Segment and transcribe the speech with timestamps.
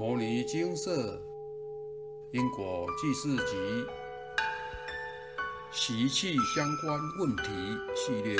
[0.00, 1.20] 摩尼金色
[2.32, 3.54] 因果记事集
[5.70, 7.50] 习气相关问题
[7.94, 8.34] 系列，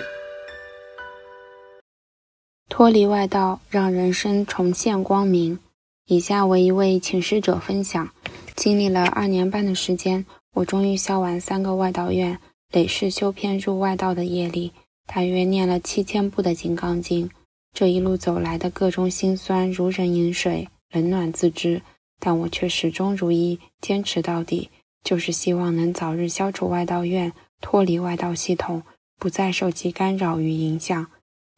[2.70, 5.58] 脱离外道，让人生重现光明。
[6.06, 8.08] 以下为一位请示者分享：
[8.56, 10.24] 经历了二年半的时间，
[10.54, 12.38] 我终于消完三个外道院，
[12.72, 14.72] 累世修偏入外道的业力，
[15.06, 17.28] 大约念了七千部的《金刚经》。
[17.74, 20.66] 这一路走来的各种辛酸，如人饮水。
[20.92, 21.82] 冷暖自知，
[22.18, 24.70] 但我却始终如一，坚持到底，
[25.04, 28.82] 就是希望能早日消除外道院，脱离外道系统，
[29.18, 31.06] 不再受其干扰与影响。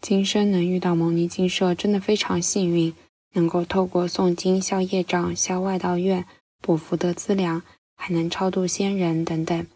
[0.01, 2.93] 今生能遇到蒙尼金舍，真的非常幸运，
[3.35, 6.27] 能够透过诵经消业障、消外道院、
[6.61, 7.63] 补福德资粮，
[7.97, 9.67] 还能超度仙人等等，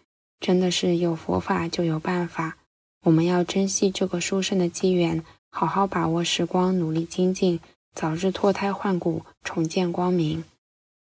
[0.41, 2.59] 真的是有佛法就有办法。
[3.05, 7.61] 我们要珍惜这个殊胜的机缘，好好把握时光，努力精进。
[7.97, 10.45] 早日脱胎换骨，重见光明。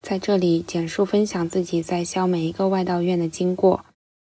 [0.03, 3.83] 在这里简述分享自己在消每一个外道院的经过。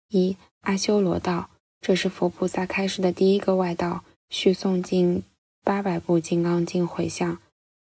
[0.09, 5.21] 一阿修罗道，这是佛菩萨开示的第一个外道，续诵经
[5.63, 7.37] 八百部《金刚经》回向。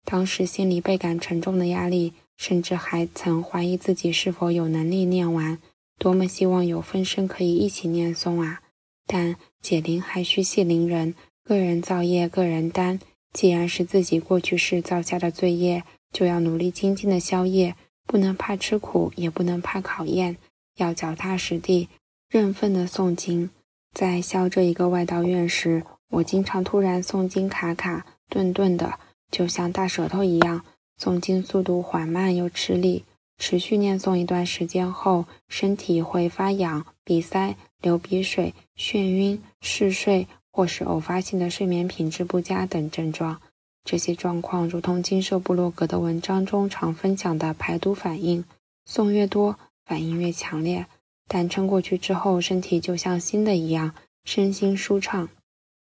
[0.05, 5.57] 当时心里倍感沉重的压力，甚至还曾怀疑自己是否有能力念完。
[5.97, 8.61] 多么希望有分身可以一起念诵啊！
[9.07, 12.99] 但解铃还需系铃人，个人造业，个人担。
[13.33, 20.37] 既然是自己过去世造下的罪业，就要努力精进的消业，不能怕吃苦，也不能怕考验，
[20.77, 21.87] 要脚踏实地、
[22.29, 23.49] 认份的诵经。
[23.93, 28.99] 在消这一个外道院时，我经常突然诵经卡卡顿顿的，
[29.31, 30.65] 就像大舌头一样，
[30.99, 33.05] 诵经速度缓慢又吃力。
[33.37, 40.27] 持续念诵一段时间后，身体会发痒、鼻塞、流鼻水、眩晕、嗜睡。
[40.51, 43.41] 或是偶发性的睡眠品质不佳等症状，
[43.83, 48.43] 这些状况如同金色部落格的文章中常分享的排毒反应，
[48.85, 50.85] 送越多反应越强烈，
[51.27, 53.95] 但撑过去之后，身体就像新的一样，
[54.25, 55.29] 身心舒畅。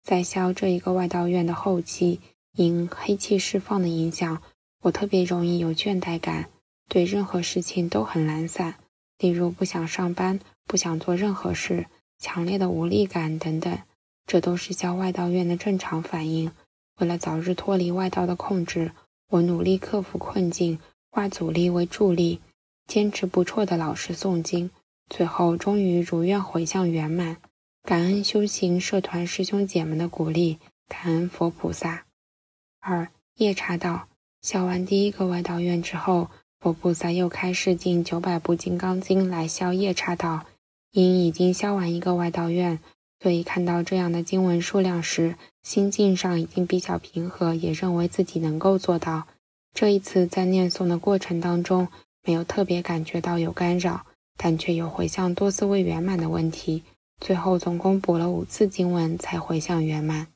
[0.03, 2.21] 在消这一个外道院的后期，
[2.57, 4.41] 因黑气释放的影响，
[4.83, 6.49] 我特别容易有倦怠感，
[6.89, 8.77] 对任何事情都很懒散，
[9.19, 11.87] 例如不想上班、不想做任何事、
[12.19, 13.79] 强烈的无力感等等。
[14.27, 16.51] 这都是消外道院的正常反应。
[16.99, 18.93] 为了早日脱离外道的控制，
[19.29, 20.79] 我努力克服困境，
[21.11, 22.41] 化阻力为助力，
[22.87, 24.71] 坚持不辍的老实诵经，
[25.09, 27.37] 最后终于如愿回向圆满。
[27.83, 30.59] 感恩修行社团师兄姐们的鼓励，
[30.89, 32.05] 感恩佛菩萨。
[32.81, 34.09] 二夜叉道
[34.41, 40.47] 消完第一个外道院之后，佛菩萨又开示进九百部金刚经来消夜叉道。
[40.93, 42.81] 因已经消完一个外道院。
[43.21, 49.25] 所以看到这样的经文数量时，心境上已经比较平和，也认为自己能够做到。
[49.75, 51.89] 这一次在念诵的过程当中，
[52.23, 54.07] 没有特别感觉到有干扰，
[54.37, 56.83] 但却有回向多次未圆满的问题。
[57.21, 60.27] 最后总共补了五次经文才回向圆满。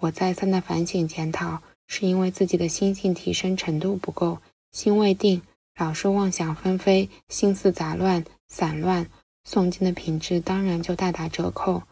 [0.00, 4.38] 我再三的反省检讨，是因为自己的心性提升程度不够，
[4.72, 5.42] 心未定，
[5.78, 9.06] 老是妄想纷飞，心思杂乱散乱，
[9.46, 11.82] 诵经的品质当然就大打折扣。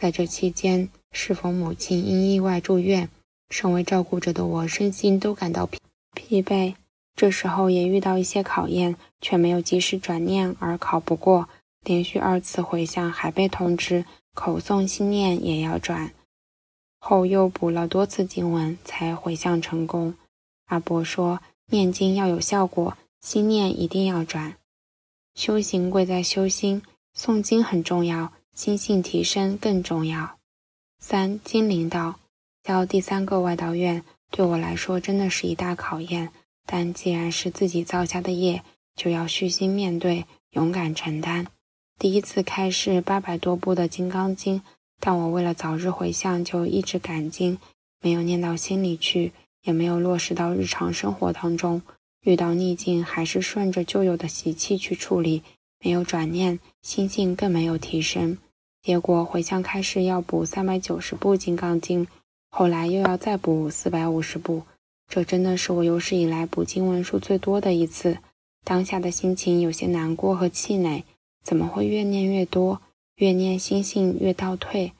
[0.00, 3.10] 在这期间，是否母亲因意外住院，
[3.50, 5.78] 身为照顾者的我身心都感到疲
[6.14, 6.74] 疲惫。
[7.14, 11.50] 这时候也遇到一些考验，却没有及时转念而考不过，
[11.84, 16.10] 连续二次回向还被通知口诵心念也要转，
[16.98, 20.14] 后又补了多次经文才回向成功。
[20.68, 24.56] 阿伯说，念经要有效果，心念一定要转。
[25.34, 26.80] 修行贵在修心，
[27.14, 28.32] 诵经很重要。
[28.54, 30.38] 心性提升更重要。
[30.98, 32.20] 三精灵道，
[32.62, 36.30] 教第三个外道院，对我来说真的是一大考验。
[36.66, 38.62] 但既然是自己造下的业，
[38.94, 41.46] 就要虚心面对，勇敢承担。
[41.98, 44.60] 第一次开示八百多部的《金刚经》，
[45.00, 47.58] 但我为了早日回向，就一直赶经，
[48.00, 49.32] 没有念到心里去，
[49.64, 51.82] 也没有落实到日常生活当中。
[52.22, 55.42] 遇到逆境，还是顺着旧有的习气去处理。
[55.82, 58.36] 没有转念，心性更没有提升，
[58.82, 62.06] 结果回向开始要补三百九十部《金刚经》，
[62.50, 64.62] 后来又要再补四百五十部，
[65.08, 68.18] 这真的是我有史以来补经文数最多的一次。
[68.62, 71.02] 当下的心情有些难过和气馁，
[71.42, 72.82] 怎么会越念越多，
[73.16, 74.92] 越念心性越倒退？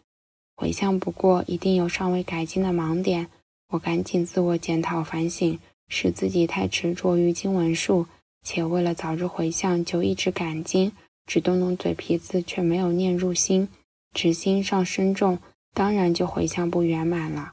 [0.57, 3.29] 回向不过，一定有尚未改进的盲点，
[3.69, 8.07] 我赶紧自我检讨反省，是自己太执着于经文数。
[8.43, 10.93] 且为了早日回向，就一直赶经，
[11.27, 13.69] 只动动嘴皮子，却没有念入心，
[14.13, 15.39] 执心上身重，
[15.75, 17.53] 当然就回向不圆满了。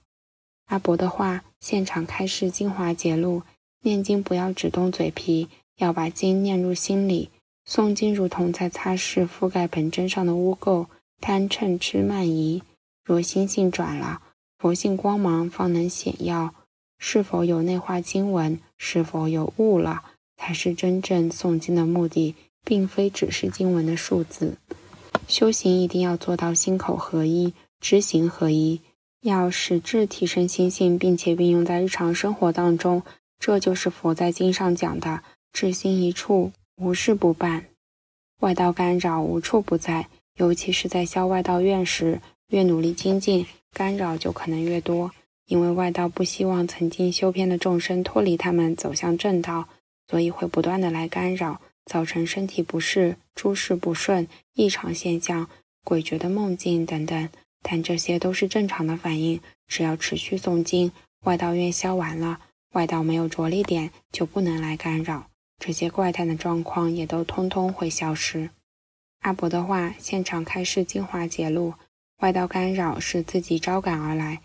[0.65, 3.43] 阿伯的话，现场开示精华节录，
[3.83, 5.47] 念经不要只动嘴皮，
[5.77, 7.29] 要把经念入心里。
[7.69, 10.87] 诵经如同在擦拭覆盖本真上的污垢，
[11.19, 12.63] 贪嗔痴慢疑。
[13.03, 14.21] 若心性转了，
[14.57, 16.53] 佛性光芒方能显耀。
[16.97, 18.59] 是否有内化经文？
[18.77, 20.01] 是否有悟了？
[20.37, 24.55] 才是真正诵经的目的，并非只是经文的数字。
[25.27, 28.79] 修行一定要做到心口合一，知行合一，
[29.21, 33.03] 要实质提升心性，并且运用在日常生活当中。
[33.39, 35.21] 这就是佛在经上讲的
[35.53, 37.65] “至心一处，无事不办”。
[38.41, 40.07] 外道干扰无处不在，
[40.37, 45.11] 尤其是在消外道怨时，越努力精进，干扰就可能越多。
[45.47, 49.67] 因为外道不希望曾经修偏的众生脱离他们，走向正道，
[50.09, 55.49] 所以会不断的来干扰，造成身体不适、诸事不顺、异常现象、
[55.83, 57.29] 诡谲的梦境等等。
[57.61, 60.91] 但这些都是正常的反应，只要持续诵经，
[61.25, 62.39] 外道怨消完了，
[62.73, 68.49] 外道没有着力点，就不能来干扰，这些怪诞的状况也都通通会消失。
[69.21, 71.73] 阿伯的话，现场开示精华解录：
[72.19, 74.41] 外道干扰是自己招感而来。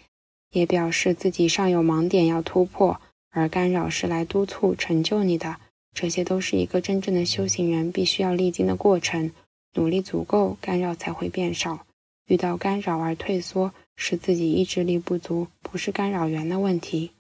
[0.53, 3.01] 也表示自己尚有盲点要突破，
[3.33, 5.57] 而干扰是来督促成就你的。
[5.93, 9.33] 这些都是一个真正的修行人必须要历经的过程。
[9.75, 11.87] 努力足够，干扰才会变少。
[12.29, 17.11] 遇到干扰而退缩，是自己意志力不足，不是干扰源的问题。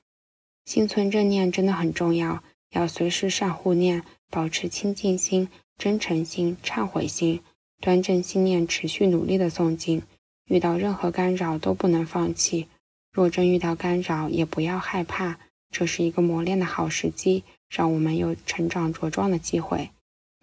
[0.64, 7.41] 心存正念真的很重要，要随时善护念，保持清净心、真诚心、忏悔心，
[7.81, 10.03] 端正心念，持续努力的诵经。
[10.47, 12.69] 遇到任何干扰都不能放弃。
[13.12, 15.38] 若真遇到干扰，也不要害怕，
[15.73, 19.91] 这是一个磨练的好时机，让我们有成长茁壮的机会。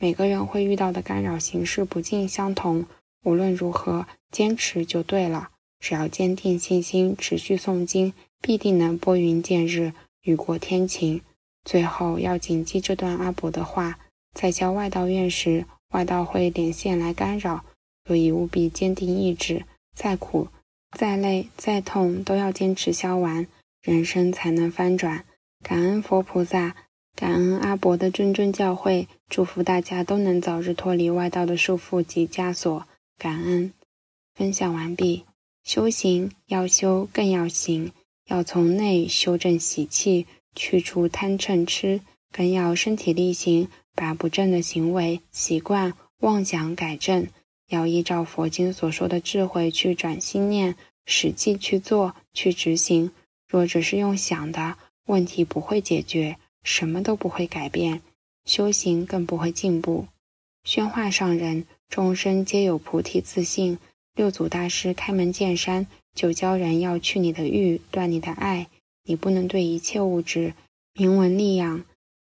[0.02, 2.86] 每个人会遇到的干扰形式不尽相同，
[3.24, 5.50] 无论如何，坚持就对了。
[5.80, 9.94] 只要坚定信心，持续诵经，必定能拨云见日，
[10.24, 11.22] 雨过天晴。
[11.64, 14.00] 最后要谨记这段阿伯的话：
[14.34, 17.64] 在教外道院时，外道会连线来干扰，
[18.06, 19.66] 所以务必坚定意志，
[19.96, 20.48] 再苦。
[20.98, 23.46] 再累再痛都要坚持消完，
[23.81, 25.26] 人生才能翻转。
[25.64, 26.76] 感恩佛菩萨，
[27.16, 32.86] 感恩阿伯的谆谆教诲，祝福大家都能早日脱离外道的束缚及枷锁。
[33.18, 33.74] 感恩
[34.36, 35.26] 分享完毕。
[35.64, 37.92] 修行要修，更要行，
[38.28, 47.28] 要从内修正习气，去除贪嗔痴，更要身体力行，把不正的行为习惯妄想改正。
[47.68, 53.12] 要依照佛经所说的智慧去转心念，实际去做，去执行。
[53.50, 58.01] 若只是用想的，问题不会解决，什么都不会改变，
[58.46, 60.06] 修行更不会进步。
[60.63, 63.80] 宣化上人，众生皆有菩提自信。
[64.16, 68.68] 六祖大师开门见山，就教人要去你的欲，断你的爱。
[69.06, 70.54] 你不能对一切物质、
[70.94, 71.84] 名闻利养、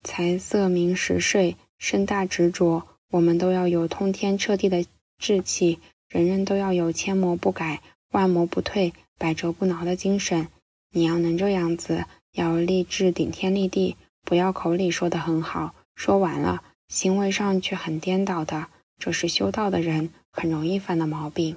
[0.03, 2.87] 财色名食睡生大执着。
[3.11, 4.85] 我们都要有通天彻地的。
[5.19, 5.77] 志气，
[6.09, 10.47] 人人都要有千磨不改、万磨不退、百折不挠的精神。
[10.93, 13.95] 你要能这样子，要立志顶天立地，
[14.25, 18.67] 不要口里说的很好，说完了，行为上却很颠倒的，
[18.99, 21.55] 这是修道的人很容易犯的毛病。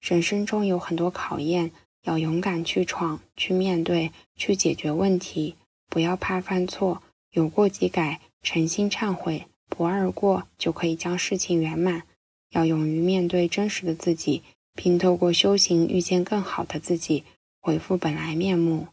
[0.00, 1.72] 人生中有很多考验，
[2.04, 5.56] 要勇敢去闯、去面对、去解决问题，
[5.90, 7.02] 不要怕犯错，
[7.32, 12.04] 有过即改，诚心忏悔，不二过，就可以将事情圆满。
[12.52, 14.42] 要勇于面对真实的自己，
[14.74, 17.24] 并透过修行遇见更好的自己，
[17.60, 18.88] 恢复本来面目。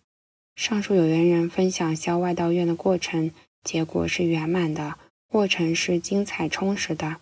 [0.56, 3.32] 上述有缘人分享消外道院的过程，
[3.64, 4.96] 结果是圆满的，
[5.28, 7.18] 过程是精彩充实的。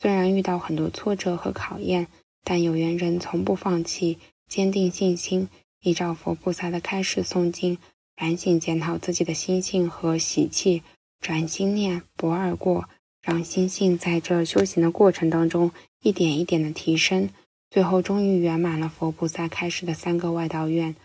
[0.00, 2.06] 虽然遇到很多挫折和考验，
[2.44, 4.18] 但有缘人从不放弃，
[4.48, 5.48] 坚定信心，
[5.82, 7.78] 依照佛菩萨的开示诵经，
[8.16, 10.82] 反省检讨自己的心性和习气，
[11.20, 12.88] 转心念，不二过。
[13.20, 17.28] 让心性在这修行的过程当中一点一点的提升，
[17.70, 20.96] 最后终于圆满了佛菩萨开示的三个外道愿，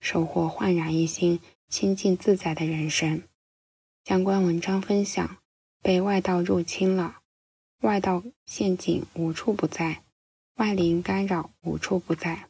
[0.00, 3.22] 收获焕然一新、清净自在的人生。
[4.04, 5.38] 相关文章分享：
[5.82, 7.18] 被外道入侵了，
[7.80, 10.02] 外道陷阱无处不在，
[10.56, 12.48] 外灵干扰无处不在。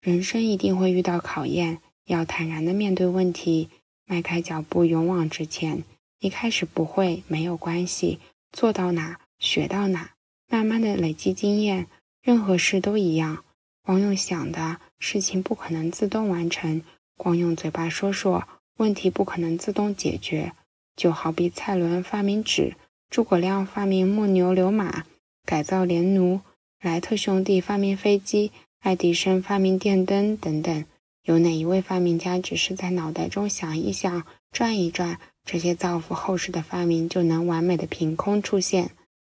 [0.00, 3.70] 人生一定会遇到考验，要坦然的面对问题，
[4.04, 5.84] 迈开脚步勇往直前。
[6.18, 8.18] 一开始不会没有关系。
[8.52, 10.14] 做到哪学到哪，
[10.48, 11.86] 慢慢的累积经验。
[12.24, 13.44] 任何事都一样，
[13.82, 16.80] 光用想的事情不可能自动完成，
[17.18, 20.52] 光用嘴巴说说问题不可能自动解决。
[20.96, 22.76] 就好比蔡伦发明纸，
[23.10, 25.04] 诸葛亮发明木牛流马，
[25.44, 26.40] 改造连弩，
[26.80, 30.86] 莱特兄弟发明飞机，爱迪生发明电灯等等。
[31.24, 38.92] 有哪一位发明家只是在脑袋中想一想，转一转，这些造福后世的发明就能完美的凭空出现。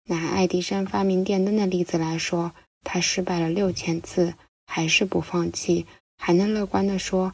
[0.05, 2.53] 拿爱迪生发明电灯的例子来说，
[2.83, 4.33] 他失败了六千次，
[4.65, 5.85] 还是不放弃，
[6.17, 7.33] 还能乐观地说：“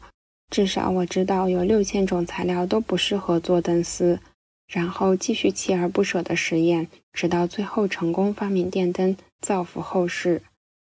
[0.50, 4.20] 至少我知道有六千种材料都不适合做灯丝。”
[4.66, 10.42] 然后继续锲而不舍的实验，直到最后成功发明电灯，造福后世。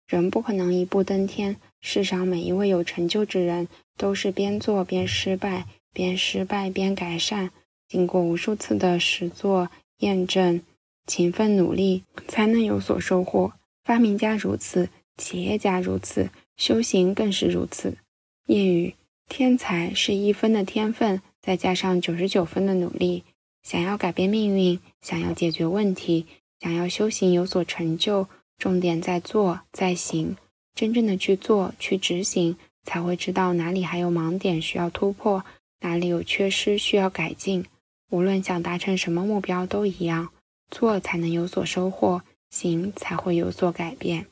[0.06, 3.66] 人不可能一步登天，世上每一位有成就之人，
[3.99, 7.50] 都是边做边失败，边失败边改善，
[7.88, 9.68] 经过无数次的实作
[9.99, 10.62] 验证，
[11.06, 13.52] 勤奋努力，才能有所收获。
[13.84, 17.98] 发明家如此，企业家如此，修行更是如此。
[18.46, 18.94] 谚语：
[19.28, 23.24] 天才是一分的天分，再加上九十九分的努力。
[23.62, 26.26] 想要改变命运，想要解决问题，
[26.60, 28.26] 想要修行有所成就，
[28.58, 30.36] 重点在做，在行。
[30.74, 35.44] 真正的去做，去执行，才会知道哪里还有盲点需要突破，
[35.80, 37.64] 哪里有缺失需要改进。
[38.10, 40.28] 无论想达成什么目标都一样，
[40.70, 42.22] 做才能有所收获，
[42.54, 44.26] 行才会有所改变。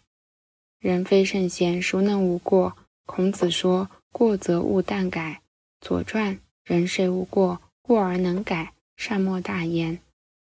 [0.79, 2.76] 人非圣贤，孰能无过？
[3.05, 5.43] 孔子说过则勿惮改。
[5.81, 7.61] 左传：人谁无过？
[7.83, 8.75] 过而能改。
[8.97, 9.99] 善莫大焉。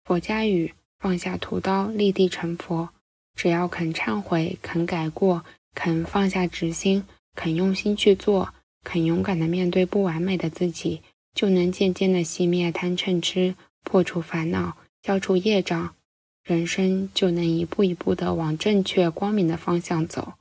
[0.05, 2.89] 佛家语：放下屠刀，立地成佛。
[3.37, 7.05] 只要肯忏悔，肯改过，肯放下执心，
[7.37, 15.95] 肯用心去做，肯勇敢地面对不完美的自己，就能渐渐地熄灭贪嗔痴，破除烦恼，消除业障，
[16.45, 20.35] 人生就能一步一步地往正确光明的方向走。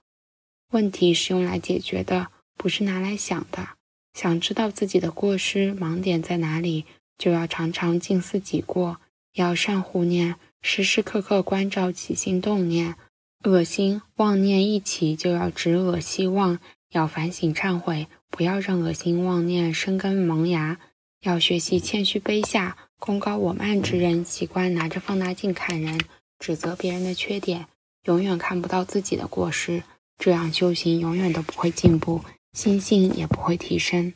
[0.72, 3.70] 问题是用来解决的，不是拿来想的。
[4.14, 6.86] 想知道自己的过失、盲点在哪里？
[7.18, 9.02] 就要常常静思己过，
[9.34, 12.96] 要善护念，时时刻刻关照起心动念，
[13.44, 16.60] 恶心妄念一起就要止恶希望，
[16.92, 20.80] 要反省忏悔，不要让恶心妄念生根萌芽。
[21.22, 26.00] 要学习谦虚卑下、功高我慢之人，习惯拿着放大镜看人，
[26.40, 27.68] 指责别人的缺点，
[28.04, 29.84] 永远看不到自己的过失，
[30.18, 32.24] 这样修行永远都不会进步，
[32.54, 34.14] 心性也不会提升。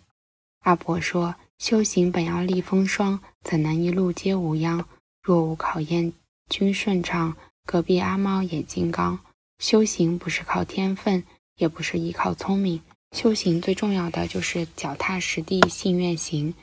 [0.63, 1.35] 阿伯说。
[1.59, 4.83] 修行本要立风霜，怎能一路皆无恙？
[5.21, 6.11] 若无考验
[6.49, 9.17] 均顺畅，隔壁阿猫也金刚。
[9.59, 11.23] 修行不是靠天分，
[11.55, 12.81] 也不是依靠聪明。
[13.15, 16.53] 修行最重要的就是脚踏实地，信愿行。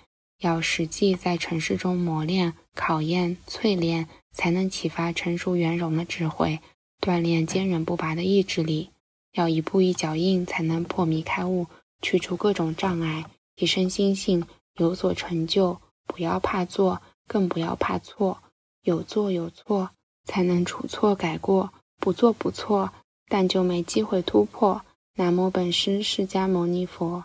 [0.40, 6.60] 要实际在尘世中磨练、考验、淬炼，才能启发成熟圆融的智慧，
[7.00, 8.90] 锻炼坚韧不拔的意志力。
[9.32, 11.66] 要一步一脚印，才能破迷开悟，
[12.02, 14.44] 去除各种障碍，提升心性。
[14.76, 18.42] 有所成就，不要怕做，更不要怕错。
[18.82, 19.90] 有做有错，
[20.24, 21.68] 才能除错改过；
[21.98, 22.90] 不做不错，
[23.28, 24.80] 但就没机会突破。
[25.16, 27.24] 南无本师释迦牟尼佛。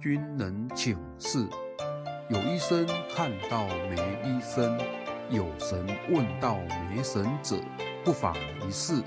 [0.00, 1.46] 君能请示。
[2.28, 4.78] 有医生看到没医生，
[5.30, 7.56] 有神问到没神者，
[8.04, 8.34] 不妨
[8.66, 9.02] 一试。